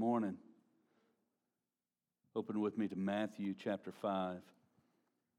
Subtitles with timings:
[0.00, 0.38] morning.
[2.34, 4.38] Open with me to Matthew chapter 5.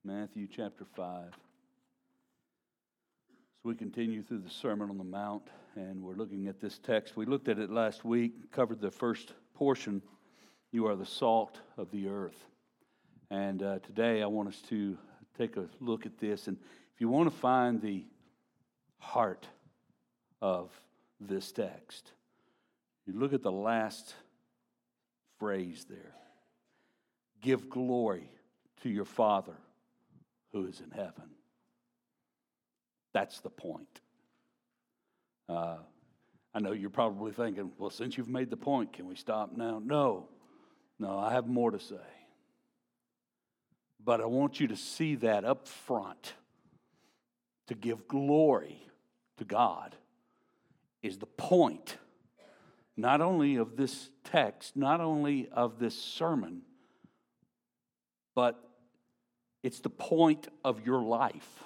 [0.06, 1.32] Matthew chapter 5.
[1.32, 1.40] So
[3.64, 7.18] we continue through the Sermon on the Mount, and we're looking at this text.
[7.18, 10.00] We looked at it last week, covered the first portion.
[10.72, 12.46] You are the salt of the earth.
[13.32, 14.96] And uh, today I want us to
[15.40, 16.48] take a look at this.
[16.48, 16.58] And
[16.94, 18.06] if you want to find the
[19.00, 19.48] heart
[20.40, 20.70] of
[21.20, 22.12] this text,
[23.08, 24.14] you look at the last
[25.42, 26.14] phrase there
[27.42, 28.30] give glory
[28.84, 29.58] to your Father
[30.52, 31.32] who is in heaven.
[33.12, 34.02] That's the point.
[35.50, 35.78] Uh,
[36.54, 39.82] I know you're probably thinking, well, since you've made the point, can we stop now?
[39.84, 40.30] No,
[41.00, 41.96] no, I have more to say.
[44.04, 46.36] But I want you to see that up front.
[47.70, 48.78] To give glory
[49.38, 49.96] to God
[51.02, 51.98] is the point,
[53.02, 56.62] not only of this text, not only of this sermon,
[58.36, 58.64] but
[59.64, 61.64] it's the point of your life.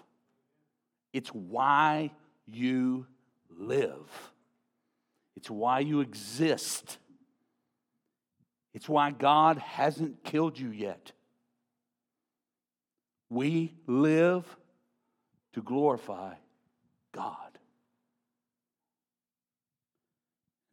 [1.14, 2.11] It's why
[2.47, 3.05] you
[3.50, 4.09] live.
[5.36, 6.97] It's why you exist.
[8.73, 11.11] It's why God hasn't killed you yet.
[13.30, 14.45] We live
[15.53, 16.36] to glorify
[17.11, 17.55] God.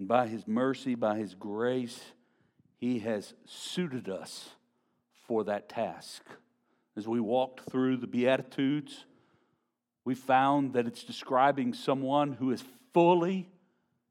[0.03, 2.00] And by His mercy, by His grace,
[2.81, 4.48] He has suited us
[5.28, 6.25] for that task.
[6.97, 9.05] As we walked through the Beatitudes,
[10.05, 13.48] we found that it's describing someone who is fully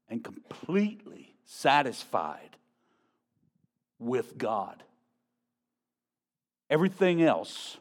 [0.08, 2.56] and completely satisfied
[3.98, 4.82] with God.
[6.70, 7.76] Everything else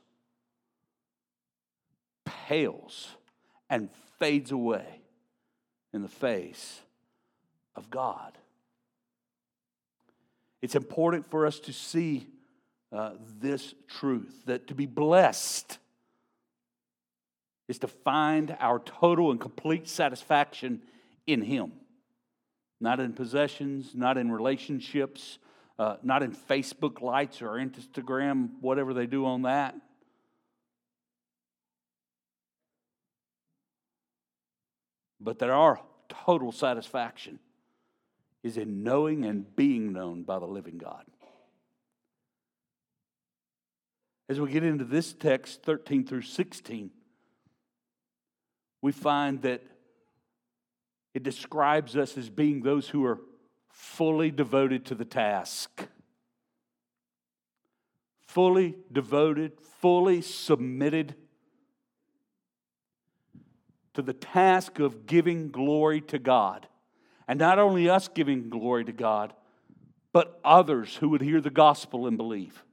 [2.25, 3.08] pales
[3.70, 5.00] and fades away
[5.94, 6.81] in the face
[7.75, 8.38] of God.
[10.61, 12.28] It's important for us to see
[12.91, 15.78] uh, this truth that to be blessed
[17.67, 20.81] is to find our total and complete satisfaction
[21.25, 21.72] in Him,
[22.79, 25.40] not in possessions, not in relationships,
[25.79, 29.75] uh, not in Facebook likes or Instagram, whatever they do on that.
[35.19, 35.79] But that our
[36.09, 37.40] total satisfaction
[38.44, 41.06] is in knowing and being known by the living God.
[44.28, 46.90] As we get into this text, 13 through 16,
[48.81, 49.62] we find that
[51.13, 53.19] it describes us as being those who are
[53.69, 55.88] fully devoted to the task.
[58.28, 61.16] Fully devoted, fully submitted
[63.94, 66.68] to the task of giving glory to God.
[67.28, 69.34] And not only us giving glory to God,
[70.14, 72.64] but others who would hear the gospel and believe.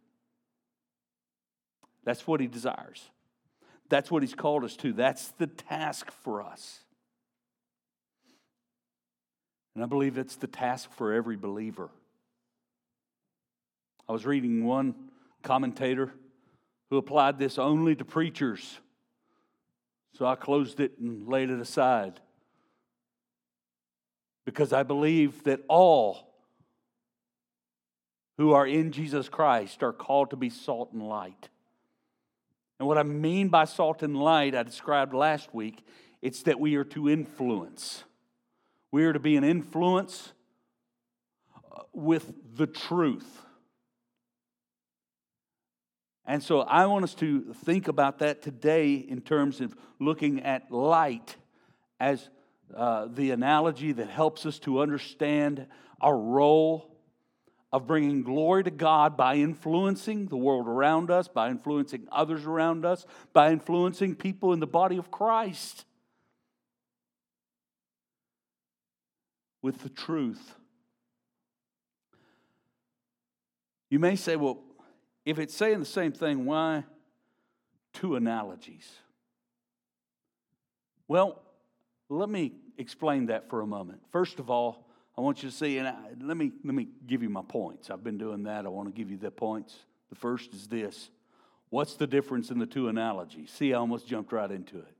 [2.05, 3.11] That's what He desires.
[3.89, 4.93] That's what He's called us to.
[4.93, 6.81] That's the task for us.
[9.75, 11.91] And I believe it's the task for every believer.
[14.09, 14.95] I was reading one
[15.43, 16.13] commentator
[16.91, 18.79] who applied this only to preachers.
[20.15, 22.21] So I closed it and laid it aside.
[24.49, 26.33] Because I believe that all
[28.39, 31.51] who are in Jesus Christ are called to be salt and light.
[32.79, 35.85] And what I mean by salt and light, I described last week,
[36.23, 38.05] it's that we are to influence.
[38.91, 40.33] We are to be an influence
[41.55, 43.43] uh, with the truth.
[46.25, 50.73] And so I want us to think about that today in terms of looking at
[50.73, 51.37] light
[52.01, 52.31] as
[52.75, 55.67] uh, the analogy that helps us to understand
[56.01, 56.95] our role
[57.73, 62.85] of bringing glory to God by influencing the world around us, by influencing others around
[62.85, 65.85] us, by influencing people in the body of Christ
[69.61, 70.55] with the truth.
[73.91, 74.63] You may say, well,
[75.25, 76.85] if it's saying the same thing, why
[77.93, 78.91] two analogies?
[81.07, 81.43] Well,
[82.09, 84.01] let me explain that for a moment.
[84.11, 87.23] First of all, I want you to see, and I, let me let me give
[87.23, 87.91] you my points.
[87.91, 88.67] I've been doing that.
[88.67, 89.77] I want to give you the points.
[90.11, 91.11] The first is this:
[91.71, 93.51] What's the difference in the two analogies?
[93.51, 94.95] See, I almost jumped right into it.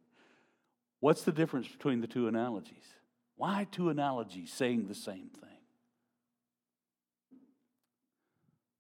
[1.01, 2.85] What's the difference between the two analogies?
[3.37, 5.49] Why two analogies saying the same thing?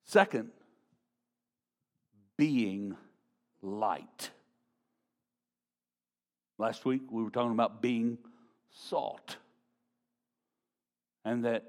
[0.04, 0.50] Second,
[2.36, 2.96] being
[3.62, 4.30] light.
[6.58, 8.18] Last week we were talking about being
[8.70, 9.36] salt
[11.24, 11.64] and that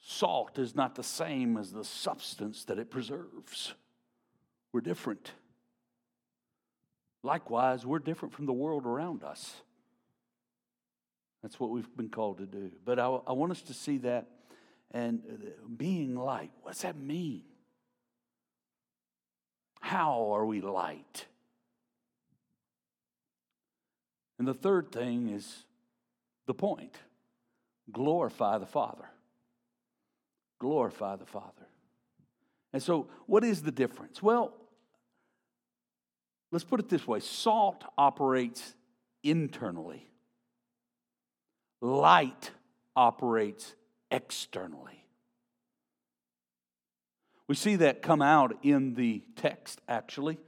[0.00, 3.74] Salt is not the same as the substance that it preserves.
[4.72, 5.32] We're different.
[7.22, 9.54] Likewise, we're different from the world around us.
[11.42, 12.70] That's what we've been called to do.
[12.84, 14.26] But I, I want us to see that
[14.90, 16.50] and uh, being light.
[16.62, 17.42] What's that mean?
[19.80, 21.26] How are we light?
[24.40, 25.66] And the third thing is
[26.46, 26.96] the point
[27.92, 29.04] glorify the Father.
[30.58, 31.66] Glorify the Father.
[32.72, 34.22] And so, what is the difference?
[34.22, 34.54] Well,
[36.50, 38.74] let's put it this way salt operates
[39.22, 40.08] internally,
[41.82, 42.50] light
[42.96, 43.74] operates
[44.10, 45.04] externally.
[47.46, 50.38] We see that come out in the text, actually.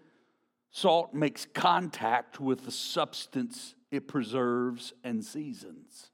[0.70, 6.10] Salt makes contact with the substance it preserves and seasons.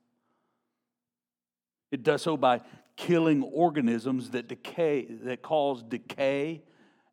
[1.91, 2.61] It does so by
[2.97, 6.63] killing organisms that decay that cause decay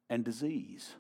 [0.10, 0.94] and disease.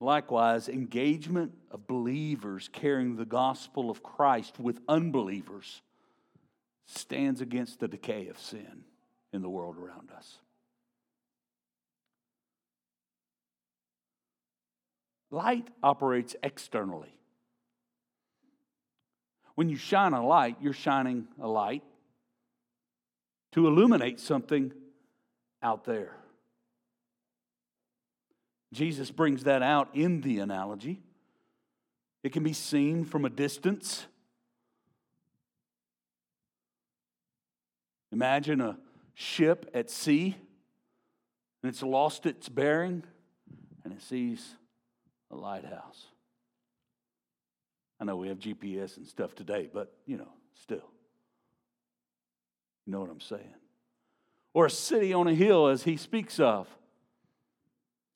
[0.00, 5.82] Likewise, engagement of believers carrying the gospel of Christ with unbelievers
[6.86, 8.84] stands against the decay of sin
[9.32, 10.38] in the world around us.
[15.30, 17.14] Light operates externally.
[19.54, 21.82] When you shine a light, you're shining a light
[23.52, 24.72] to illuminate something
[25.62, 26.16] out there.
[28.72, 31.00] Jesus brings that out in the analogy.
[32.24, 34.06] It can be seen from a distance.
[38.10, 38.78] Imagine a
[39.14, 40.36] ship at sea
[41.62, 43.04] and it's lost its bearing
[43.84, 44.56] and it sees
[45.30, 46.06] a lighthouse.
[48.00, 50.28] I know we have GPS and stuff today, but you know,
[50.60, 50.90] still.
[52.86, 53.54] You know what I'm saying?
[54.52, 56.68] Or a city on a hill, as he speaks of,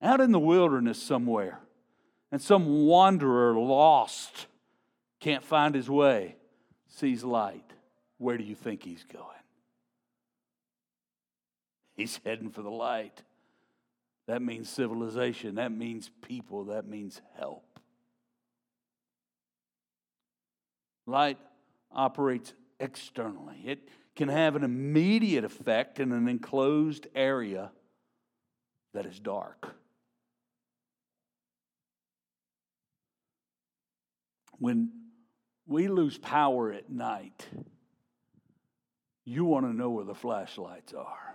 [0.03, 1.61] out in the wilderness somewhere,
[2.31, 4.47] and some wanderer lost,
[5.21, 6.37] can't find his way,
[6.89, 7.73] sees light.
[8.19, 9.25] Where do you think he's going?
[11.97, 13.23] He's heading for the light.
[14.27, 15.55] That means civilization.
[15.57, 16.65] That means people.
[16.65, 17.65] That means help.
[21.09, 21.39] Light
[21.91, 27.71] operates externally, it can have an immediate effect in an enclosed area
[28.93, 29.75] that is dark.
[34.59, 34.91] When
[35.67, 37.47] we lose power at night,
[39.25, 41.35] you want to know where the flashlights are.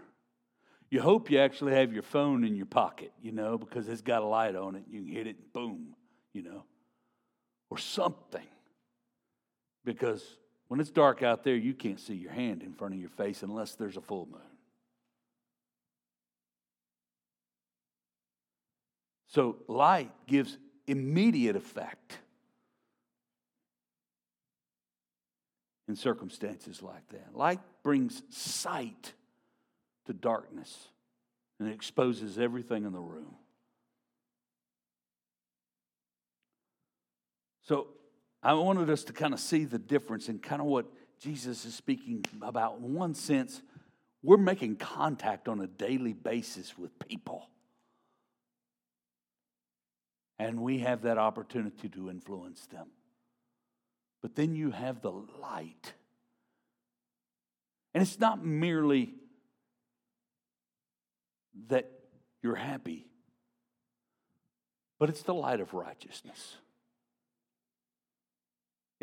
[0.91, 4.21] You hope you actually have your phone in your pocket, you know, because it's got
[4.21, 4.83] a light on it.
[4.87, 5.95] You can hit it, boom,
[6.31, 6.63] you know,
[7.71, 8.45] or something.
[9.85, 10.24] Because
[10.68, 13.44] when it's dark out there, you can't see your hand in front of your face
[13.44, 14.41] unless there's a full moon.
[19.27, 22.19] So light gives immediate effect
[25.88, 27.35] in circumstances like that.
[27.35, 29.13] Light brings sight
[30.06, 30.89] to darkness
[31.59, 33.35] and it exposes everything in the room.
[37.63, 37.88] So
[38.44, 40.86] I wanted us to kind of see the difference in kind of what
[41.19, 42.80] Jesus is speaking about.
[42.80, 43.62] In one sense,
[44.22, 47.50] we're making contact on a daily basis with people.
[50.38, 52.88] And we have that opportunity to influence them.
[54.21, 55.94] But then you have the light.
[57.94, 59.14] And it's not merely
[61.69, 61.90] that
[62.42, 63.06] you're happy,
[65.00, 66.57] but it's the light of righteousness.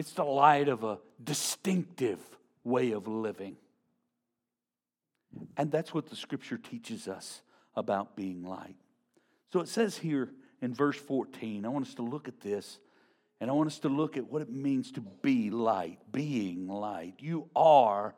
[0.01, 2.21] It's the light of a distinctive
[2.65, 3.57] way of living.
[5.59, 7.43] And that's what the scripture teaches us
[7.77, 8.77] about being light.
[9.53, 10.31] So it says here
[10.63, 12.79] in verse 14, I want us to look at this
[13.43, 17.17] and I want us to look at what it means to be light, being light.
[17.19, 18.15] You are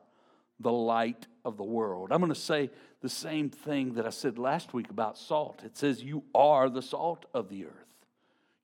[0.61, 2.12] the light of the world.
[2.12, 2.71] I'm going to say
[3.01, 5.62] the same thing that I said last week about salt.
[5.65, 7.97] It says, You are the salt of the earth.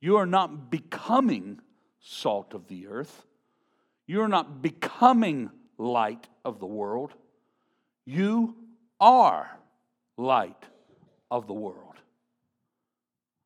[0.00, 1.60] You are not becoming
[2.08, 3.26] salt of the earth.
[4.06, 7.12] You're not becoming light of the world.
[8.06, 8.56] You
[8.98, 9.58] are
[10.16, 10.64] light
[11.30, 11.96] of the world.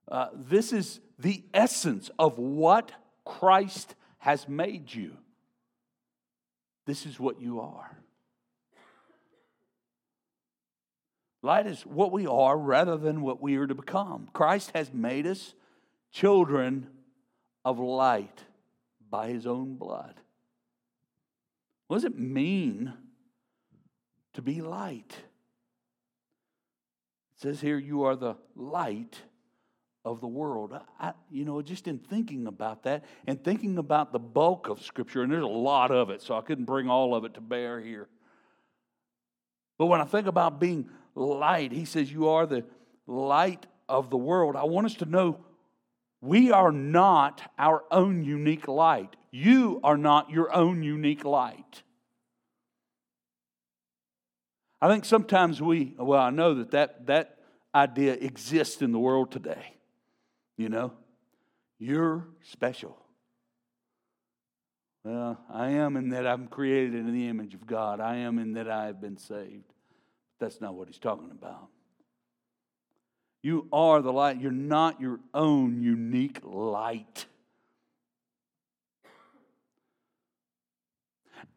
[0.09, 2.92] Uh, this is the essence of what
[3.25, 5.16] Christ has made you.
[6.87, 7.99] This is what you are.
[11.42, 14.28] Light is what we are rather than what we are to become.
[14.33, 15.54] Christ has made us
[16.12, 16.87] children
[17.64, 18.45] of light
[19.12, 20.14] by his own blood.
[21.87, 22.92] What does it mean
[24.35, 25.14] to be light.
[27.37, 29.21] It says here, you are the light
[30.04, 30.78] of the world.
[30.99, 35.23] I, you know, just in thinking about that and thinking about the bulk of Scripture,
[35.23, 37.81] and there's a lot of it, so I couldn't bring all of it to bear
[37.81, 38.09] here.
[39.78, 42.64] But when I think about being light, he says, You are the
[43.07, 44.57] light of the world.
[44.57, 45.45] I want us to know
[46.23, 49.17] we are not our own unique light.
[49.33, 51.83] You are not your own unique light.
[54.81, 57.38] I think sometimes we, well, I know that that, that
[57.75, 59.76] idea exists in the world today.
[60.57, 60.93] You know,
[61.81, 62.97] you're special.
[65.05, 67.99] Well, I am in that I'm created in the image of God.
[67.99, 69.73] I am in that I have been saved.
[70.38, 71.69] That's not what he's talking about.
[73.42, 74.40] You are the light.
[74.40, 77.26] You're not your own unique light.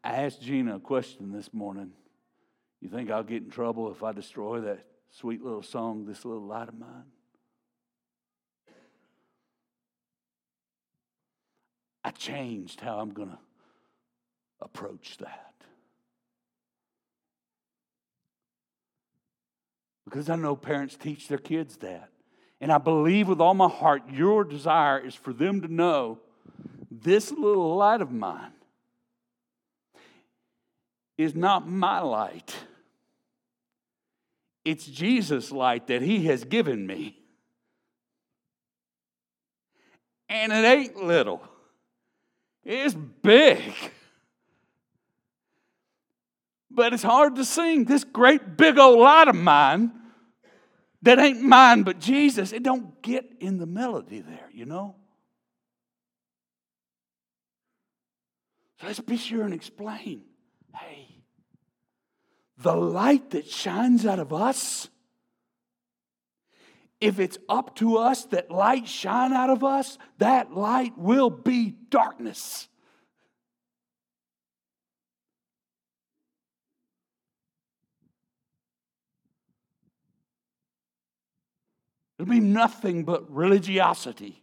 [0.02, 1.92] I asked Gina a question this morning.
[2.80, 6.44] You think I'll get in trouble if I destroy that sweet little song, This Little
[6.44, 7.04] Light of Mine?
[12.04, 13.38] I changed how I'm going to
[14.60, 15.45] approach that.
[20.06, 22.08] Because I know parents teach their kids that.
[22.60, 26.20] And I believe with all my heart your desire is for them to know
[26.90, 28.52] this little light of mine
[31.18, 32.54] is not my light.
[34.64, 37.18] It's Jesus' light that He has given me.
[40.28, 41.42] And it ain't little,
[42.64, 43.74] it's big.
[46.76, 49.92] But it's hard to sing this great big old light of mine
[51.00, 52.52] that ain't mine but Jesus.
[52.52, 54.94] It don't get in the melody there, you know?
[58.78, 60.20] So let's be sure and explain
[60.74, 61.22] hey,
[62.58, 64.90] the light that shines out of us,
[67.00, 71.74] if it's up to us that light shine out of us, that light will be
[71.88, 72.68] darkness.
[82.18, 84.42] It'll be nothing but religiosity.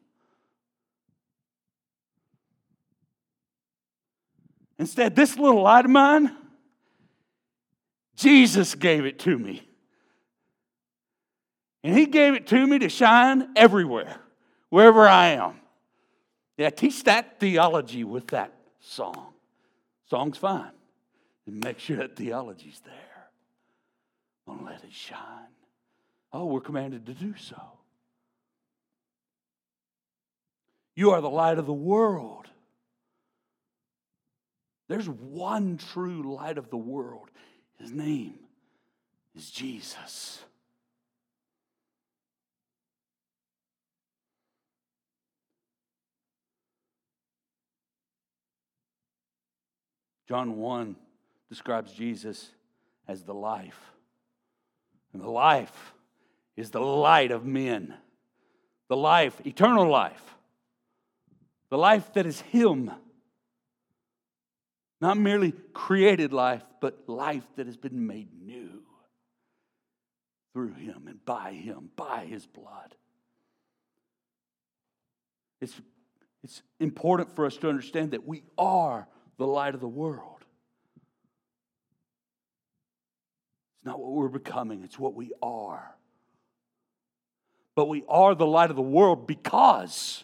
[4.77, 6.35] Instead, this little light of mine,
[8.15, 9.67] Jesus gave it to me.
[11.83, 14.17] And He gave it to me to shine everywhere,
[14.69, 15.59] wherever I am.
[16.57, 19.33] Yeah, teach that theology with that song.
[20.09, 20.71] Song's fine.
[21.47, 22.93] And make sure that theology's there.
[24.45, 25.17] Don't let it shine.
[26.33, 27.61] Oh, we're commanded to do so.
[30.95, 32.47] You are the light of the world.
[34.89, 37.29] There's one true light of the world.
[37.79, 38.39] His name
[39.35, 40.43] is Jesus.
[50.27, 50.95] John 1
[51.49, 52.49] describes Jesus
[53.07, 53.79] as the life.
[55.13, 55.93] And the life
[56.55, 57.93] is the light of men.
[58.89, 60.35] The life, eternal life.
[61.69, 62.91] The life that is Him.
[65.01, 68.83] Not merely created life, but life that has been made new
[70.53, 72.95] through Him and by Him, by His blood.
[75.59, 75.73] It's,
[76.43, 79.07] it's important for us to understand that we are
[79.37, 80.45] the light of the world.
[83.77, 85.95] It's not what we're becoming, it's what we are
[87.75, 90.23] but we are the light of the world because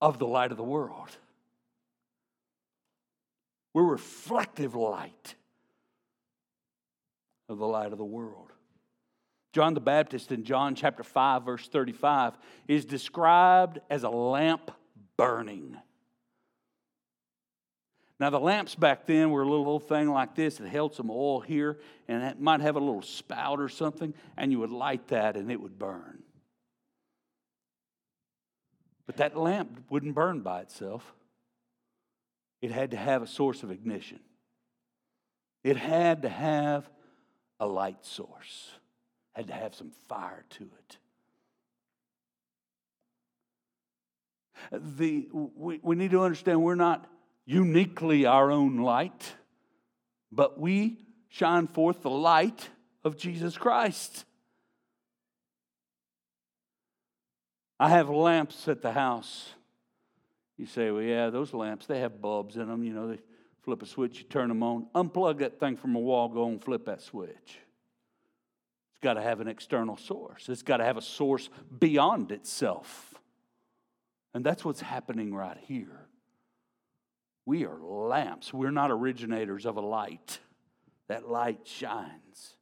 [0.00, 1.08] of the light of the world.
[3.72, 5.34] We're reflective light
[7.48, 8.52] of the light of the world.
[9.52, 12.34] John the Baptist in John chapter 5, verse 35,
[12.66, 14.70] is described as a lamp
[15.16, 15.76] burning.
[18.24, 21.10] Now, the lamps back then were a little old thing like this that held some
[21.10, 21.78] oil here,
[22.08, 25.52] and it might have a little spout or something, and you would light that and
[25.52, 26.22] it would burn.
[29.04, 31.12] But that lamp wouldn't burn by itself,
[32.62, 34.20] it had to have a source of ignition,
[35.62, 36.88] it had to have
[37.60, 38.70] a light source,
[39.34, 40.96] had to have some fire to it.
[44.72, 47.10] The, we, we need to understand we're not
[47.46, 49.34] uniquely our own light,
[50.32, 50.98] but we
[51.28, 52.68] shine forth the light
[53.04, 54.24] of Jesus Christ.
[57.78, 59.50] I have lamps at the house.
[60.56, 63.18] You say, well, yeah, those lamps, they have bulbs in them, you know, they
[63.64, 64.86] Flip a switch, you turn them on.
[64.94, 67.32] Unplug that thing from a wall, go and flip that switch.
[67.32, 71.48] It's got to have an external source, it's got to have a source
[71.78, 73.14] beyond itself.
[74.34, 76.03] And that's what's happening right here.
[77.46, 78.52] We are lamps.
[78.52, 80.38] We're not originators of a light.
[81.08, 82.56] That light shines.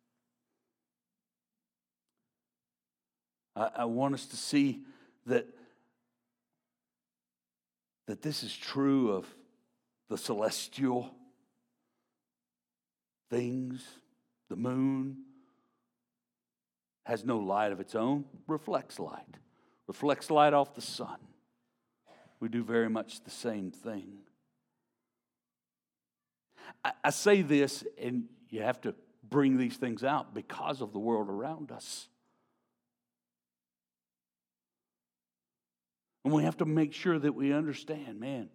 [3.54, 4.80] I, I want us to see
[5.26, 5.46] that,
[8.06, 9.26] that this is true of
[10.08, 11.14] the celestial
[13.30, 13.82] things,
[14.50, 15.16] the moon
[17.04, 19.38] has no light of its own, reflects light,
[19.86, 21.16] reflects light off the sun.
[22.40, 24.18] We do very much the same thing.
[26.84, 28.94] I, I say this, and you have to
[29.28, 32.08] bring these things out because of the world around us.
[36.24, 38.48] And we have to make sure that we understand, man,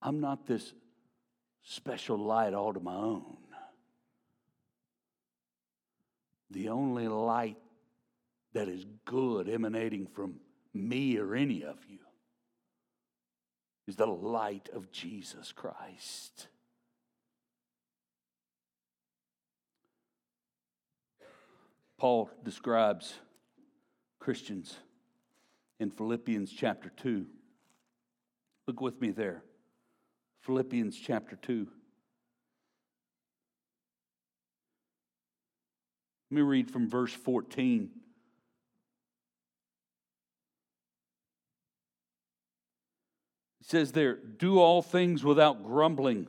[0.00, 0.72] I'm not this
[1.62, 3.36] special light all to my own.
[6.50, 7.58] The only light
[8.52, 10.36] that is good emanating from
[10.74, 11.98] me or any of you
[13.86, 16.48] is the light of Jesus Christ.
[22.02, 23.14] Paul describes
[24.18, 24.76] Christians
[25.78, 27.24] in Philippians chapter 2.
[28.66, 29.44] Look with me there.
[30.40, 31.68] Philippians chapter 2.
[36.28, 37.88] Let me read from verse 14.
[43.60, 46.26] It says there, Do all things without grumbling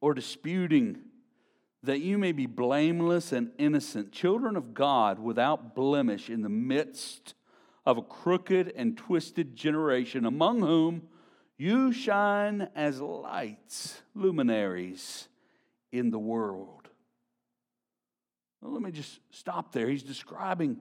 [0.00, 1.00] or disputing,
[1.86, 7.34] that you may be blameless and innocent, children of God without blemish in the midst
[7.84, 11.02] of a crooked and twisted generation, among whom
[11.56, 15.28] you shine as lights, luminaries
[15.92, 16.88] in the world.
[18.60, 19.88] Well, let me just stop there.
[19.88, 20.80] He's describing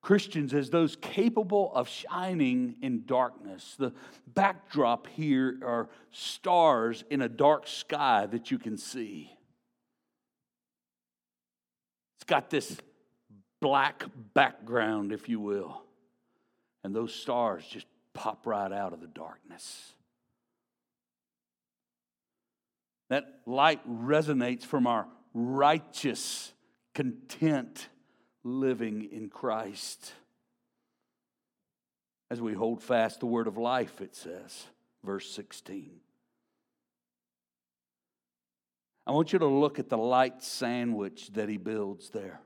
[0.00, 3.76] Christians as those capable of shining in darkness.
[3.78, 3.92] The
[4.26, 9.30] backdrop here are stars in a dark sky that you can see.
[12.22, 12.76] It's got this
[13.60, 15.82] black background, if you will.
[16.84, 19.94] And those stars just pop right out of the darkness.
[23.10, 26.52] That light resonates from our righteous,
[26.94, 27.88] content
[28.44, 30.12] living in Christ.
[32.30, 34.66] As we hold fast the word of life, it says,
[35.02, 35.90] verse 16.
[39.06, 42.40] I want you to look at the light sandwich that he builds there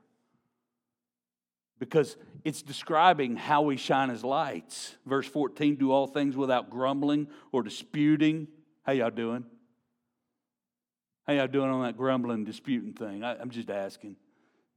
[1.79, 4.95] because it's describing how we shine as lights.
[5.05, 8.47] Verse 14 do all things without grumbling or disputing.
[8.83, 9.45] How y'all doing?
[11.27, 13.23] How y'all doing on that grumbling, disputing thing?
[13.23, 14.15] I, am just asking.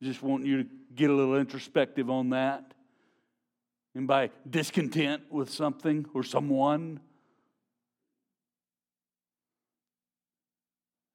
[0.03, 2.75] Just wanting you to get a little introspective on that.
[3.95, 7.01] And by discontent with something or someone,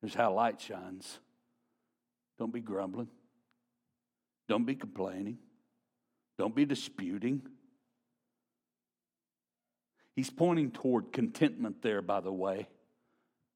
[0.05, 1.17] there's how light shines.
[2.37, 3.07] Don't be grumbling.
[4.47, 5.39] Don't be complaining.
[6.37, 7.41] Don't be disputing.
[10.15, 12.67] He's pointing toward contentment there, by the way,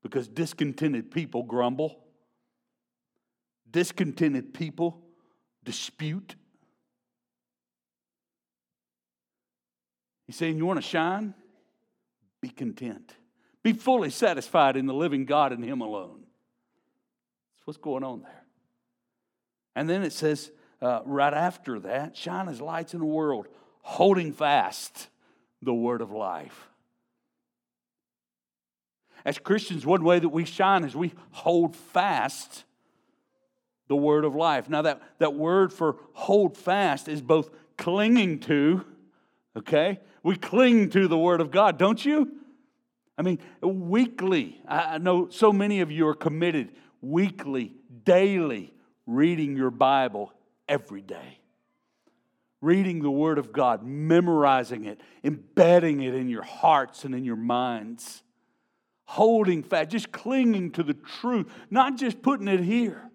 [0.02, 2.00] because discontented people grumble,
[3.70, 5.04] discontented people
[5.64, 6.34] dispute.
[10.26, 11.36] He's saying, You want to shine?
[12.42, 13.14] Be content.
[13.62, 16.24] Be fully satisfied in the living God and Him alone.
[17.70, 18.44] What's going on there.
[19.76, 20.50] And then it says,
[20.82, 23.48] uh, right after that, shine as lights in the world,
[23.84, 25.08] holding fast
[25.62, 26.68] the word of life.
[29.24, 32.64] As Christians, one way that we shine is we hold fast
[33.88, 34.68] the word of life.
[34.68, 38.84] Now, that, that word for hold fast is both clinging to,
[39.56, 40.00] okay?
[40.24, 42.32] We cling to the word of God, don't you?
[43.16, 44.60] I mean, weekly.
[44.68, 48.74] I know so many of you are committed weekly, daily,
[49.06, 50.34] reading your Bible
[50.68, 51.40] every day.
[52.62, 57.38] Reading the Word of God, memorizing it, embedding it in your hearts and in your
[57.38, 58.22] minds,
[59.06, 63.10] holding fast, just clinging to the truth, not just putting it here,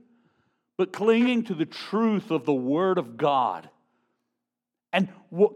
[0.79, 3.69] but clinging to the truth of the Word of God.
[4.93, 5.09] And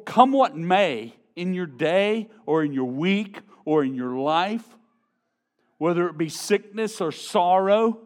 [0.05, 4.65] come what may in your day or in your week or in your life,
[5.79, 8.01] whether it be sickness or sorrow,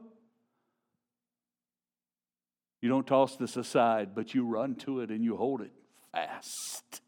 [2.83, 5.71] you don't toss this aside, but you run to it and you hold it
[6.13, 7.01] fast.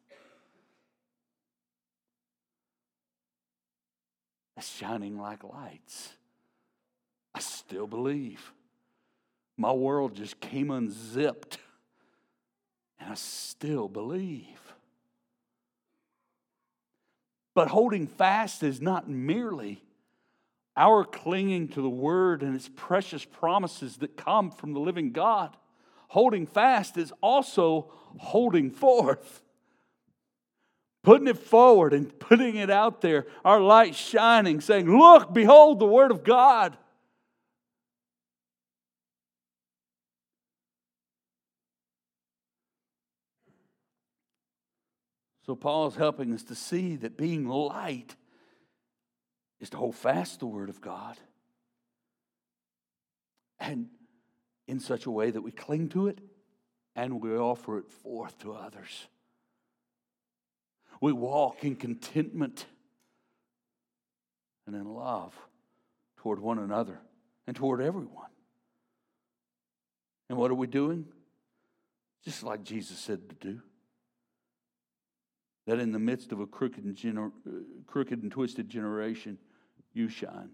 [4.56, 6.12] It's shining like lights.
[7.34, 8.52] I still believe.
[9.56, 11.58] My world just came unzipped,
[13.00, 14.60] and I still believe.
[17.54, 19.82] But holding fast is not merely
[20.76, 25.56] our clinging to the word and its precious promises that come from the living God.
[26.14, 29.42] Holding fast is also holding forth,
[31.02, 35.86] putting it forward and putting it out there, our light shining, saying, Look, behold the
[35.86, 36.76] word of God.
[45.44, 48.14] So, Paul is helping us to see that being light
[49.58, 51.16] is to hold fast the Word of God
[53.58, 53.88] and
[54.66, 56.18] in such a way that we cling to it
[56.96, 59.06] and we offer it forth to others.
[61.00, 62.66] We walk in contentment
[64.66, 65.34] and in love
[66.18, 66.98] toward one another
[67.46, 68.30] and toward everyone.
[70.28, 71.06] And what are we doing?
[72.24, 73.60] Just like Jesus said to do
[75.66, 77.50] that in the midst of a crooked and, gener- uh,
[77.86, 79.38] crooked and twisted generation,
[79.92, 80.50] you shine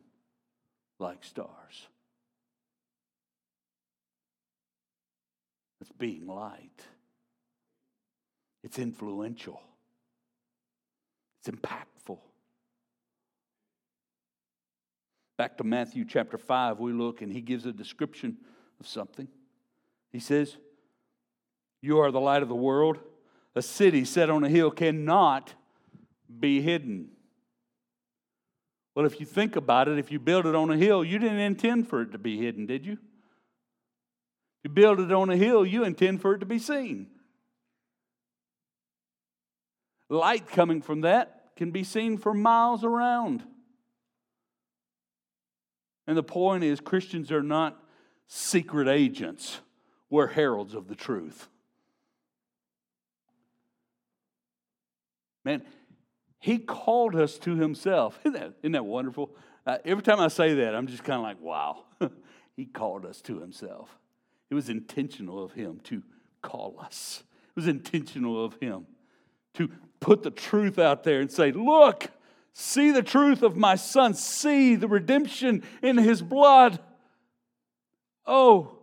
[0.98, 1.88] like stars.
[6.00, 6.82] Being light.
[8.64, 9.60] It's influential.
[11.38, 12.18] It's impactful.
[15.38, 18.36] Back to Matthew chapter 5, we look and he gives a description
[18.80, 19.28] of something.
[20.10, 20.56] He says,
[21.80, 22.98] You are the light of the world.
[23.54, 25.54] A city set on a hill cannot
[26.38, 27.10] be hidden.
[28.94, 31.38] Well, if you think about it, if you build it on a hill, you didn't
[31.38, 32.98] intend for it to be hidden, did you?
[34.62, 37.08] You build it on a hill, you intend for it to be seen.
[40.08, 43.44] Light coming from that can be seen for miles around.
[46.06, 47.80] And the point is, Christians are not
[48.26, 49.60] secret agents,
[50.10, 51.48] we're heralds of the truth.
[55.44, 55.62] Man,
[56.38, 58.18] he called us to himself.
[58.24, 59.30] Isn't that, isn't that wonderful?
[59.66, 61.84] Uh, every time I say that, I'm just kind of like, wow.
[62.56, 63.99] he called us to himself.
[64.50, 66.02] It was intentional of him to
[66.42, 68.86] call us, it was intentional of him
[69.54, 69.68] to
[70.00, 72.08] put the truth out there and say, look,
[72.52, 76.78] see the truth of my son, see the redemption in his blood.
[78.26, 78.78] Oh,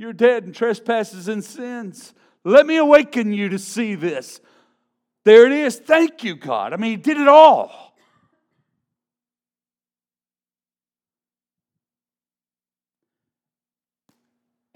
[0.00, 2.14] you're dead in trespasses and sins.
[2.42, 4.40] Let me awaken you to see this.
[5.24, 5.78] There it is.
[5.78, 6.72] Thank you, God.
[6.72, 7.89] I mean, He did it all.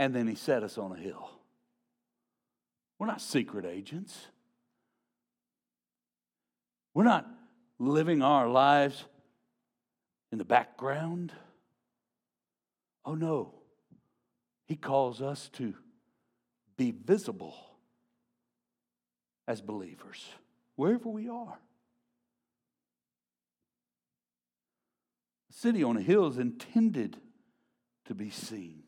[0.05, 1.31] And then He set us on a hill.
[2.99, 4.27] We're not secret agents.
[6.93, 7.27] We're not
[7.79, 9.03] living our lives
[10.31, 11.33] in the background.
[13.07, 13.55] Oh, no.
[14.67, 15.73] He calls us to
[16.77, 17.57] be visible
[19.49, 20.23] as believers,
[20.77, 21.59] wherever we are.
[25.49, 27.17] The city on a hill is intended
[28.05, 28.84] to be seen.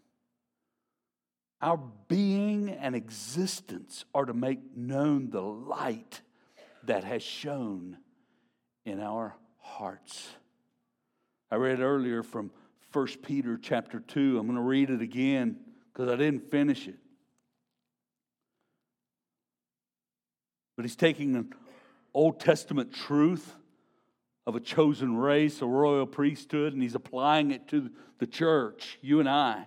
[1.66, 6.20] Our being and existence are to make known the light
[6.85, 7.96] that has shone
[8.85, 10.29] in our hearts.
[11.50, 12.52] I read earlier from
[12.92, 14.38] 1 Peter chapter 2.
[14.38, 15.57] I'm going to read it again
[15.92, 16.98] because I didn't finish it.
[20.76, 21.52] But he's taking an
[22.14, 23.57] Old Testament truth
[24.46, 29.18] of a chosen race, a royal priesthood, and he's applying it to the church, you
[29.18, 29.66] and I.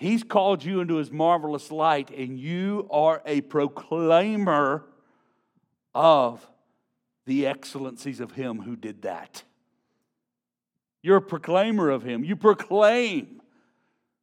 [0.00, 4.86] He's called you into His marvelous light, and you are a proclaimer
[5.94, 6.48] of
[7.26, 9.42] the excellencies of Him who did that.
[11.02, 12.24] You're a proclaimer of Him.
[12.24, 13.42] You proclaim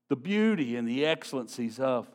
[0.10, 2.10] the beauty and the excellencies of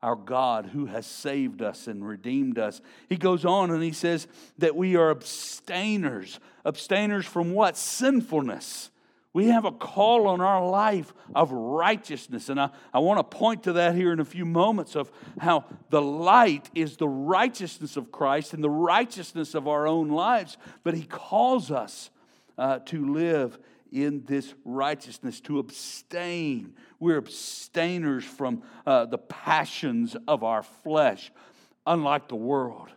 [0.00, 2.80] our God who has saved us and redeemed us.
[3.08, 4.28] He goes on and he says
[4.58, 6.38] that we are abstainers.
[6.64, 7.76] Abstainers from what?
[7.76, 8.90] Sinfulness.
[9.34, 12.48] We have a call on our life of righteousness.
[12.48, 15.64] And I, I want to point to that here in a few moments of how
[15.90, 20.56] the light is the righteousness of Christ and the righteousness of our own lives.
[20.84, 22.10] But He calls us
[22.56, 23.58] uh, to live
[23.90, 26.74] in this righteousness, to abstain.
[27.00, 31.32] We're abstainers from uh, the passions of our flesh,
[31.84, 32.90] unlike the world.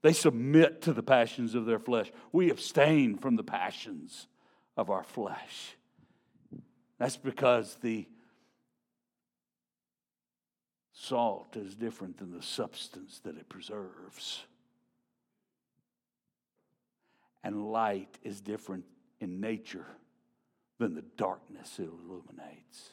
[0.00, 2.10] They submit to the passions of their flesh.
[2.32, 4.28] We abstain from the passions
[4.76, 5.76] of our flesh.
[6.98, 8.06] That's because the
[10.92, 14.44] salt is different than the substance that it preserves.
[17.42, 18.84] And light is different
[19.20, 19.86] in nature
[20.78, 22.90] than the darkness it illuminates.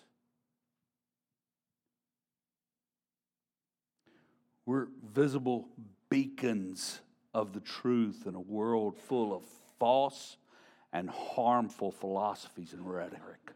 [4.66, 5.68] We're visible
[6.10, 7.00] beacons
[7.34, 9.44] of the truth in a world full of
[9.80, 10.38] false
[10.94, 13.52] and harmful philosophies and rhetoric.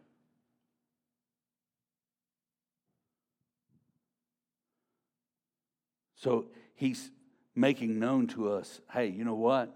[6.15, 6.45] So
[6.75, 7.11] he's
[7.55, 9.75] making known to us hey, you know what?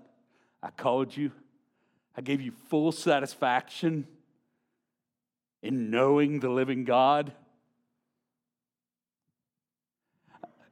[0.62, 1.32] I called you,
[2.18, 4.08] I gave you full satisfaction
[5.62, 7.32] in knowing the living God.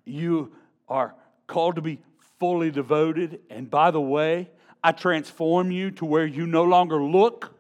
[0.06, 0.54] You
[0.88, 1.15] are
[1.47, 2.00] called to be
[2.39, 3.41] fully devoted.
[3.50, 4.50] And by the way,
[4.88, 7.54] I transform you to where you no longer look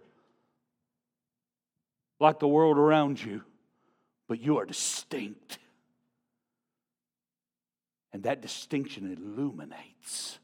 [2.21, 3.43] like the world around you,
[4.29, 5.59] but you are distinct.
[8.13, 10.39] And that distinction illuminates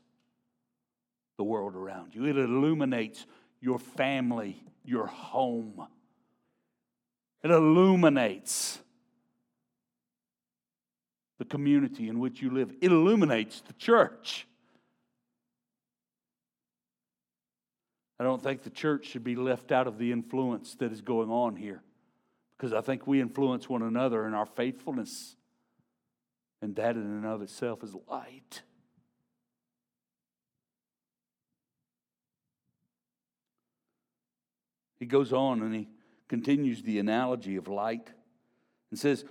[1.37, 3.25] the world around you, it illuminates
[3.61, 5.87] your family, your home.
[7.43, 8.81] It illuminates
[11.39, 12.73] the community in which you live.
[12.81, 14.47] It illuminates the church.
[18.19, 21.29] I don't think the church should be left out of the influence that is going
[21.29, 21.81] on here.
[22.57, 25.35] Because I think we influence one another in our faithfulness,
[26.61, 28.61] and that in and of itself is light.
[35.03, 35.89] He goes on and he
[36.29, 38.09] continues the analogy of light.
[38.89, 39.25] And says,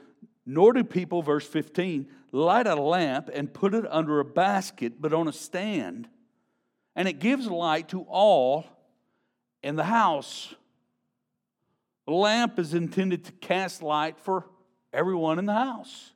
[0.44, 5.14] Nor do people, verse 15, light a lamp and put it under a basket, but
[5.14, 6.08] on a stand,
[6.94, 8.66] and it gives light to all
[9.62, 10.54] in the house.
[12.06, 14.46] The lamp is intended to cast light for
[14.92, 16.10] everyone in the house.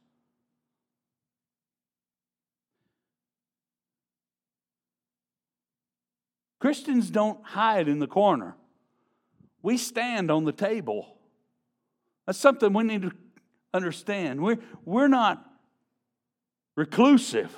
[6.59, 8.57] Christians don't hide in the corner
[9.67, 11.17] we stand on the table.
[12.25, 13.11] That's something we need to
[13.75, 14.41] understand.
[14.41, 15.45] We're, we're not
[16.77, 17.53] reclusive,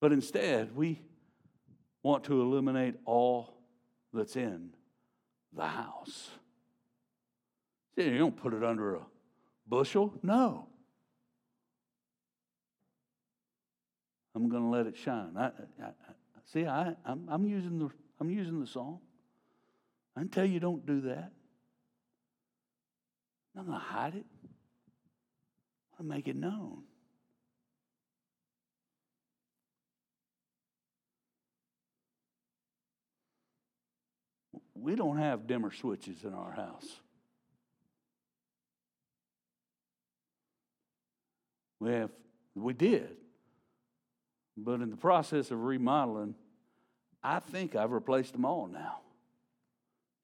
[0.00, 1.00] but instead, we
[2.02, 3.58] want to eliminate all
[4.12, 4.70] that's in
[5.52, 6.30] the house.
[7.96, 9.00] See, you don't put it under a
[9.66, 10.14] bushel.
[10.22, 10.68] No.
[14.34, 15.32] I'm going to let it shine.
[15.36, 15.46] I,
[15.82, 15.90] I,
[16.44, 17.88] see, I, I'm, I'm using the
[18.20, 19.00] I'm using the song.
[20.16, 21.32] I tell you don't do that.
[23.54, 24.24] I'm not going to hide it.
[25.92, 26.82] I want to make it known.
[34.86, 36.86] We don't have dimmer switches in our house.
[41.80, 42.10] We have,
[42.54, 43.16] we did.
[44.56, 46.36] But in the process of remodeling,
[47.20, 49.00] I think I've replaced them all now.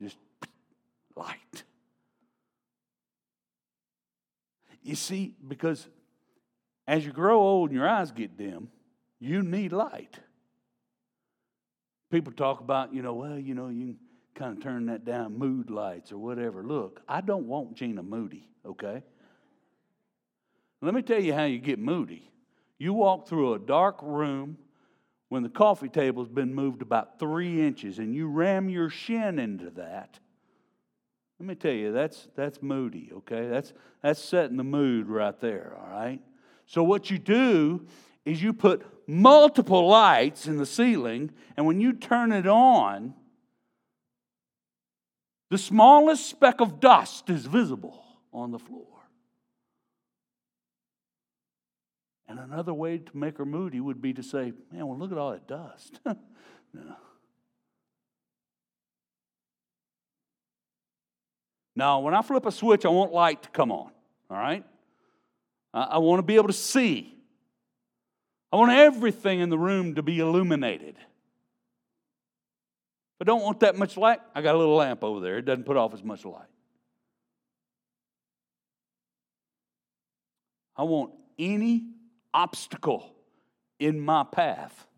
[0.00, 0.16] Just
[1.16, 1.64] light.
[4.80, 5.88] You see, because
[6.86, 8.68] as you grow old and your eyes get dim,
[9.18, 10.20] you need light.
[12.12, 13.96] People talk about, you know, well, you know, you
[14.34, 16.62] kind of turn that down, mood lights or whatever.
[16.62, 19.02] Look, I don't want Gina moody, okay?
[20.80, 22.30] Let me tell you how you get moody.
[22.78, 24.58] You walk through a dark room
[25.28, 29.70] when the coffee table's been moved about three inches and you ram your shin into
[29.70, 30.18] that,
[31.38, 33.48] let me tell you, that's, that's moody, okay?
[33.48, 36.20] That's, that's setting the mood right there, all right?
[36.66, 37.86] So, what you do
[38.24, 43.14] is you put multiple lights in the ceiling, and when you turn it on,
[45.52, 48.86] the smallest speck of dust is visible on the floor.
[52.26, 55.18] And another way to make her moody would be to say, man, well, look at
[55.18, 56.00] all that dust.
[56.06, 56.16] no.
[61.76, 63.90] Now, when I flip a switch, I want light to come on.
[64.30, 64.64] All right?
[65.74, 67.14] I, I want to be able to see.
[68.50, 70.96] I want everything in the room to be illuminated.
[73.22, 75.38] I don't want that much light, I got a little lamp over there.
[75.38, 76.48] It doesn't put off as much light.
[80.76, 81.84] I want any
[82.34, 83.14] obstacle
[83.78, 84.88] in my path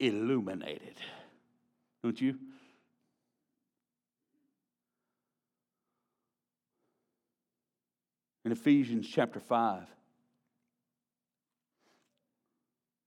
[0.00, 0.96] illuminated.
[2.02, 2.36] Don't you?
[8.44, 9.84] In Ephesians chapter 5,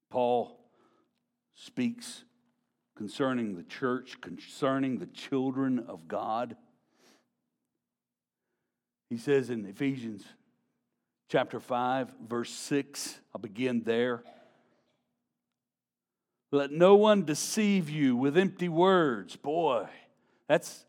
[0.08, 0.58] Paul
[1.54, 2.24] speaks
[2.96, 6.56] concerning the church, concerning the children of God.
[9.10, 10.24] He says in Ephesians
[11.28, 14.22] chapter 5, verse 6, I'll begin there.
[16.52, 19.34] Let no one deceive you with empty words.
[19.34, 19.88] Boy,
[20.48, 20.84] that's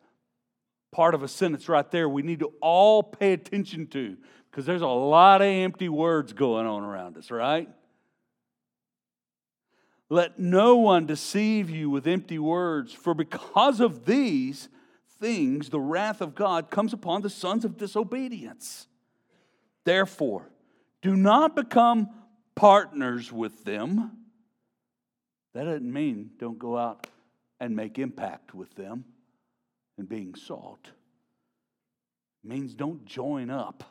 [0.91, 4.15] part of a sentence right there we need to all pay attention to
[4.49, 7.67] because there's a lot of empty words going on around us, right?
[10.09, 14.69] Let no one deceive you with empty words, for because of these
[15.19, 18.87] things, the wrath of God comes upon the sons of disobedience.
[19.83, 20.49] Therefore,
[21.01, 22.09] do not become
[22.55, 24.11] partners with them.
[25.53, 27.07] That doesn't mean don't go out
[27.59, 29.05] and make impact with them
[29.97, 30.91] and being salt.
[32.43, 33.83] It means don't join up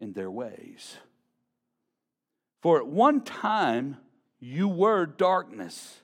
[0.00, 0.96] in their ways.
[2.66, 3.96] For at one time
[4.40, 6.00] you were darkness,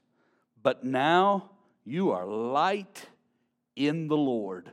[0.63, 1.51] but now
[1.85, 3.05] you are light
[3.75, 4.71] in the Lord.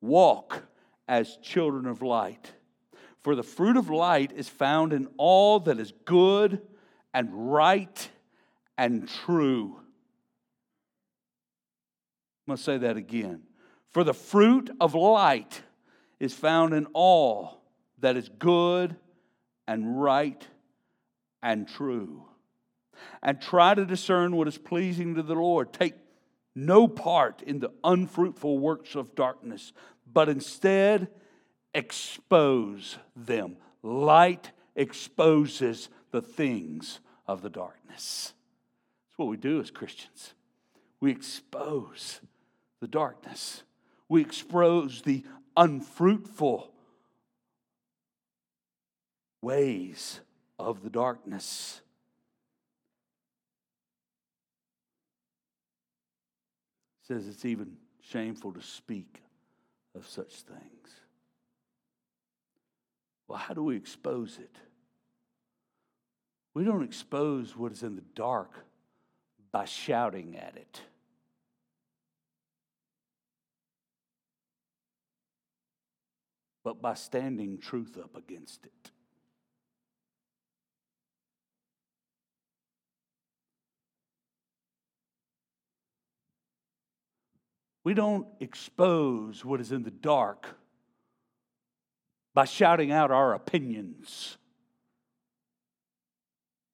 [0.00, 0.62] Walk
[1.06, 2.50] as children of light.
[3.20, 6.62] For the fruit of light is found in all that is good
[7.12, 8.08] and right
[8.78, 9.76] and true.
[12.46, 13.42] I'm going to say that again.
[13.90, 15.60] For the fruit of light
[16.18, 17.60] is found in all
[17.98, 18.96] that is good
[19.68, 20.44] and right
[21.42, 22.24] and true.
[23.22, 25.72] And try to discern what is pleasing to the Lord.
[25.72, 25.94] Take
[26.56, 29.72] no part in the unfruitful works of darkness,
[30.12, 31.08] but instead
[31.74, 33.56] expose them.
[33.82, 38.32] Light exposes the things of the darkness.
[39.04, 40.34] That's what we do as Christians.
[40.98, 42.20] We expose
[42.80, 43.62] the darkness,
[44.08, 45.24] we expose the
[45.56, 46.72] unfruitful
[49.40, 50.20] ways
[50.58, 51.80] of the darkness.
[57.06, 59.22] Says it's even shameful to speak
[59.94, 60.90] of such things.
[63.26, 64.56] Well, how do we expose it?
[66.54, 68.64] We don't expose what is in the dark
[69.52, 70.80] by shouting at it.
[76.64, 78.90] But by standing truth up against it.
[87.88, 90.46] We don't expose what is in the dark
[92.34, 94.36] by shouting out our opinions,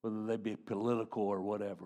[0.00, 1.84] whether they be political or whatever.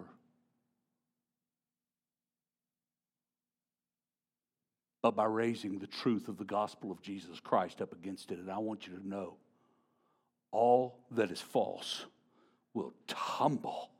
[5.03, 8.39] But by raising the truth of the gospel of Jesus Christ up against it.
[8.39, 9.35] And I want you to know
[10.53, 12.07] all that is false
[12.73, 13.91] will tumble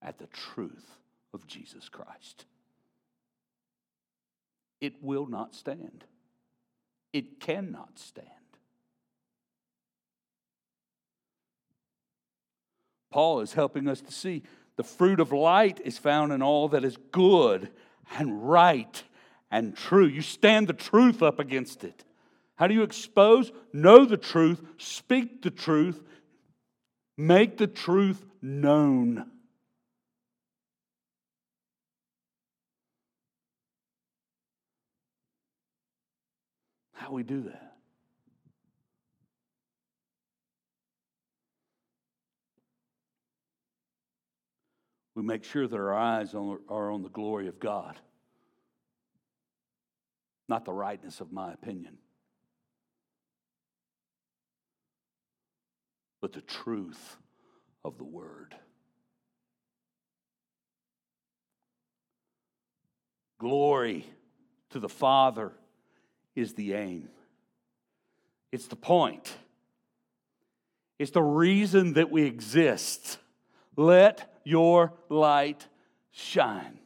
[0.00, 0.96] at the truth
[1.34, 2.46] of Jesus Christ
[4.80, 6.04] it will not stand.
[7.12, 8.28] It cannot stand.
[13.10, 14.42] Paul is helping us to see
[14.76, 17.70] the fruit of light is found in all that is good
[18.18, 19.02] and right
[19.50, 20.06] and true.
[20.06, 22.04] You stand the truth up against it.
[22.56, 23.52] How do you expose?
[23.72, 26.02] Know the truth, speak the truth,
[27.16, 29.30] make the truth known.
[37.06, 37.76] How we do that?
[45.14, 47.96] We make sure that our eyes are on the glory of God,
[50.48, 51.98] not the rightness of my opinion,
[56.20, 57.18] but the truth
[57.84, 58.56] of the Word.
[63.38, 64.04] Glory
[64.70, 65.52] to the Father
[66.36, 67.08] is the aim,
[68.52, 69.36] it's the point,
[70.98, 73.18] it's the reason that we exist.
[73.76, 75.66] Let your light
[76.10, 76.78] shine.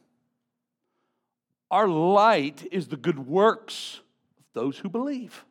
[1.69, 4.01] Our light is the good works
[4.37, 5.45] of those who believe.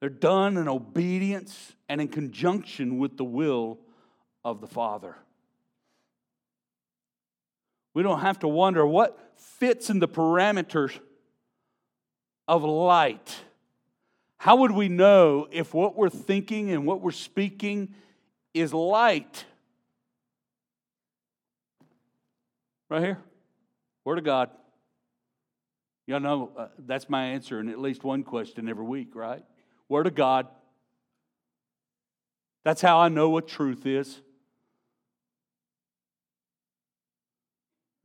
[0.00, 3.78] They're done in obedience and in conjunction with the will
[4.44, 5.16] of the Father.
[7.96, 10.98] We don't have to wonder what fits in the parameters
[12.46, 13.34] of light.
[14.36, 17.94] How would we know if what we're thinking and what we're speaking
[18.52, 19.46] is light?
[22.90, 23.18] Right here.
[24.04, 24.50] Word of God.
[26.06, 29.42] Y'all know uh, that's my answer in at least one question every week, right?
[29.88, 30.48] Word of God.
[32.62, 34.20] That's how I know what truth is.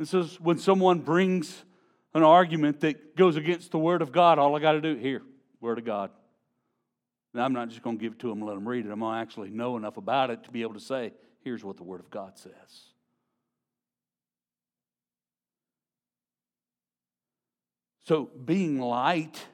[0.02, 1.64] And so when someone brings
[2.16, 5.22] an argument that goes against the Word of God, all I got to do, here,
[5.60, 6.10] Word of God.
[7.36, 8.91] Now, I'm not just going to give it to them and let them read it.
[8.91, 11.78] I'm going to actually know enough about it to be able to say, here's what
[11.78, 12.52] the Word of God says.
[18.08, 19.45] So, being light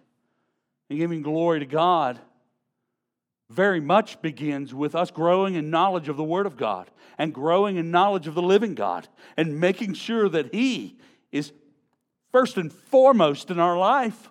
[0.89, 2.21] and giving glory to God
[3.49, 7.77] very much begins with us growing in knowledge of the Word of God and growing
[7.77, 10.97] in knowledge of the living God and making sure that He
[11.31, 11.53] is
[12.31, 14.29] first and foremost in our life.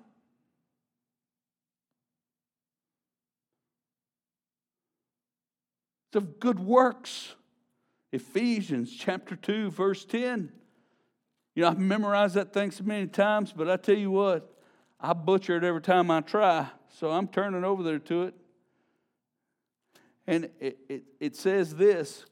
[6.09, 7.35] It's of good works.
[8.13, 10.53] Ephesians chapter 2, verse 10.
[11.55, 14.53] You know, I've memorized that thing so many times, but I tell you what,
[15.01, 16.69] I butcher it every time I try.
[16.91, 18.35] So I'm turning over there to it.
[20.27, 22.25] And it, it, it says this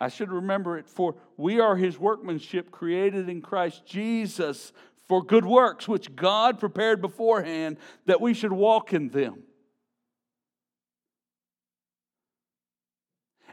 [0.00, 4.72] I should remember it for we are his workmanship created in Christ Jesus
[5.08, 9.42] for good works, which God prepared beforehand that we should walk in them.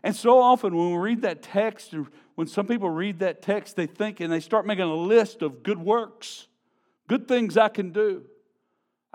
[0.03, 2.05] And so often when we read that text, or
[2.36, 5.63] when some people read that text, they think and they start making a list of
[5.63, 6.47] good works,
[7.07, 8.25] good things I can do.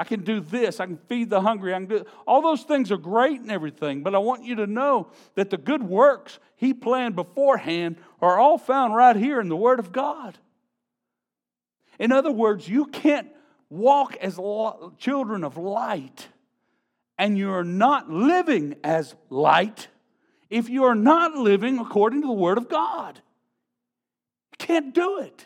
[0.00, 0.80] I can do this.
[0.80, 1.74] I can feed the hungry.
[1.74, 4.66] I can do all those things are great and everything, but I want you to
[4.66, 9.56] know that the good works he planned beforehand are all found right here in the
[9.56, 10.38] Word of God.
[11.98, 13.28] In other words, you can't
[13.68, 14.40] walk as
[14.96, 16.28] children of light
[17.18, 19.88] and you're not living as light
[20.48, 23.20] if you are not living according to the Word of God.
[24.52, 25.44] You can't do it.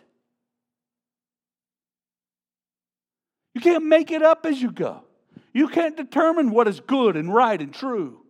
[3.55, 5.05] You can't make it up as you go.
[5.53, 8.21] You can't determine what is good and right and true.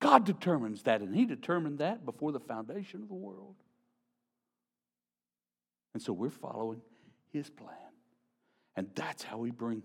[0.00, 3.56] God determines that, and He determined that before the foundation of the world.
[5.92, 6.80] And so we're following
[7.32, 7.74] His plan.
[8.76, 9.82] And that's how we bring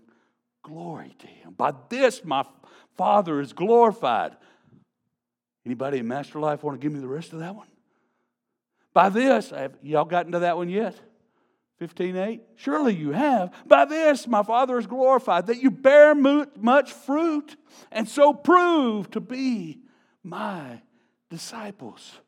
[0.62, 1.52] glory to Him.
[1.56, 2.44] By this, my
[2.96, 4.36] Father is glorified.
[5.66, 7.68] Anybody in Master Life want to give me the rest of that one?
[8.92, 10.94] By this, have y'all gotten to that one yet?
[11.80, 13.52] 15:8 Surely you have.
[13.66, 17.56] By this my Father is glorified that you bear much fruit
[17.90, 19.80] and so prove to be
[20.22, 20.82] my
[21.30, 22.20] disciples.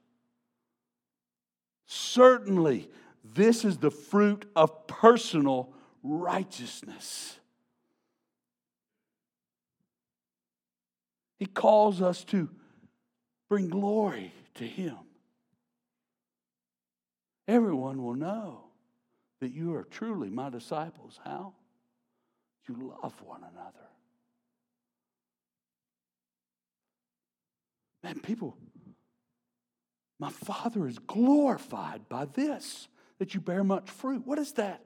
[1.86, 2.90] Certainly
[3.22, 5.72] this is the fruit of personal
[6.02, 7.38] righteousness.
[11.38, 12.48] He calls us to
[13.48, 14.96] bring glory to him.
[17.46, 18.65] Everyone will know
[19.40, 21.20] that you are truly my disciples.
[21.24, 21.54] How?
[22.68, 23.86] You love one another.
[28.02, 28.56] Man, people,
[30.18, 34.22] my Father is glorified by this, that you bear much fruit.
[34.24, 34.82] What is that?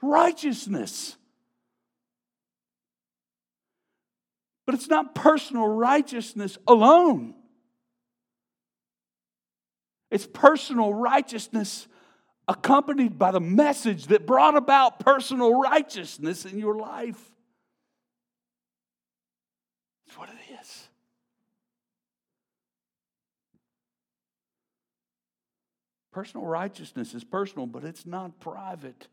[0.00, 1.16] Righteousness.
[4.64, 7.34] But it's not personal righteousness alone.
[10.10, 11.88] It's personal righteousness
[12.48, 17.20] accompanied by the message that brought about personal righteousness in your life.
[20.06, 20.88] That's what it is.
[26.12, 29.08] Personal righteousness is personal, but it's not private.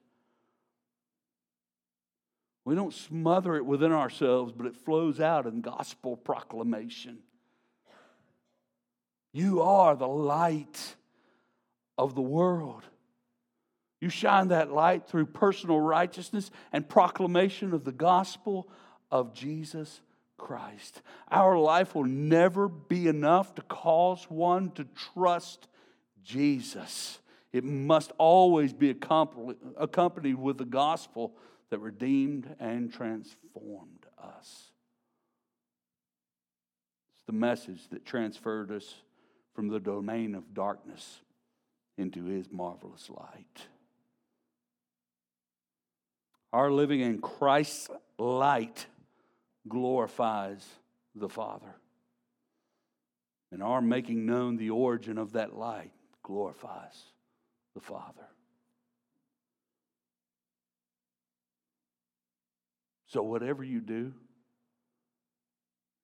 [2.66, 7.20] We don't smother it within ourselves, but it flows out in gospel proclamation.
[9.32, 10.96] You are the light
[11.98, 12.84] of the world.
[14.02, 18.70] You shine that light through personal righteousness and proclamation of the gospel
[19.12, 20.02] of Jesus
[20.38, 21.02] Christ.
[21.30, 25.68] Our life will never be enough to cause one to trust
[26.24, 27.20] Jesus.
[27.52, 31.34] It must always be accompanied with the gospel
[31.70, 34.72] that redeemed and transformed us.
[37.14, 38.96] It's the message that transferred us
[39.54, 41.20] from the domain of darkness
[41.98, 43.68] into his marvelous light.
[46.52, 48.88] Our living in Christ's light
[49.68, 50.66] glorifies
[51.16, 51.76] the Father.
[53.52, 55.92] And our making known the origin of that light
[56.24, 57.04] glorifies
[57.74, 58.28] the Father.
[63.08, 64.14] So, whatever you do,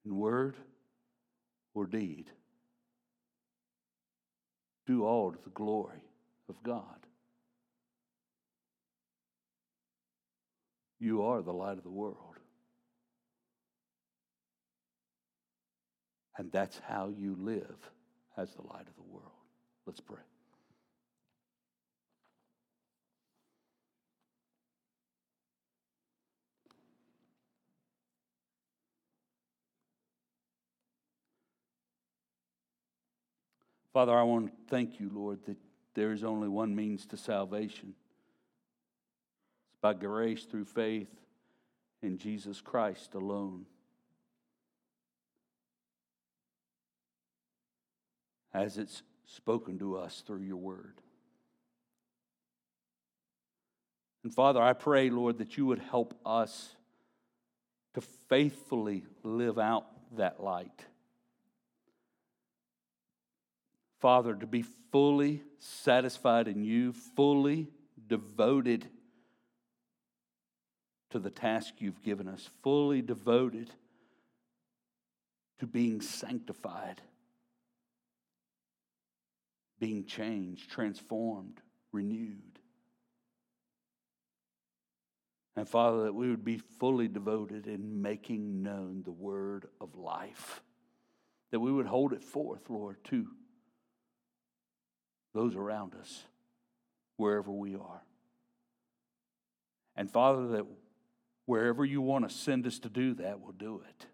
[0.05, 0.55] in word
[1.75, 2.31] or deed,
[4.87, 6.01] do all to the glory
[6.49, 7.05] of God.
[10.99, 12.17] You are the light of the world.
[16.37, 17.91] And that's how you live
[18.37, 19.31] as the light of the world.
[19.85, 20.17] Let's pray.
[33.93, 35.55] Father, I want to thank you, Lord, that
[35.93, 37.93] there is only one means to salvation.
[39.86, 41.13] By grace through faith
[42.01, 43.67] in Jesus Christ alone.
[48.51, 51.01] As it's spoken to us through your word.
[54.23, 56.73] And Father, I pray, Lord, that you would help us
[57.93, 59.86] to faithfully live out
[60.17, 60.83] that light.
[63.99, 67.67] Father, to be fully satisfied in you, fully
[68.07, 68.88] devoted
[71.16, 73.72] to the task you've given us, fully devoted
[75.57, 76.99] to being sanctified,
[79.80, 81.61] being changed, transformed,
[81.93, 82.59] renewed.
[85.55, 90.61] And Father, that we would be fully devoted in making known the word of life,
[91.51, 93.26] that we would hold it forth, Lord, to
[95.34, 96.26] those around us,
[97.16, 98.03] wherever we are.
[99.95, 100.66] And Father, that
[101.45, 104.05] wherever you want to send us to do that, we'll do it.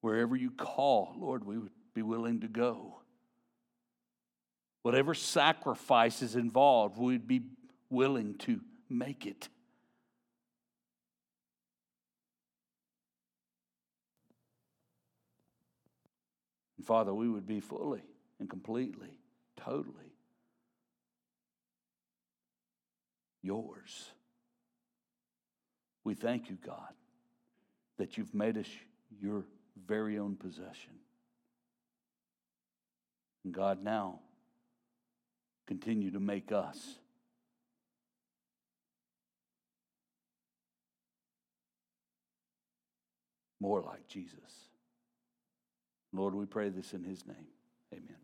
[0.00, 2.96] Wherever you call, Lord, we would be willing to go.
[4.82, 7.42] Whatever sacrifice is involved, we'd be
[7.88, 9.48] willing to make it.
[16.76, 18.02] And Father, we would be fully
[18.40, 19.20] and completely,
[19.56, 20.16] totally
[23.40, 24.10] yours.
[26.04, 26.94] We thank you, God,
[27.98, 28.66] that you've made us
[29.20, 29.44] your
[29.86, 30.92] very own possession.
[33.44, 34.20] And God, now
[35.66, 36.98] continue to make us
[43.60, 44.38] more like Jesus.
[46.12, 47.46] Lord, we pray this in his name.
[47.92, 48.21] Amen.